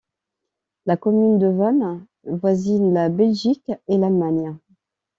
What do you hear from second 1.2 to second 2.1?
de Vaals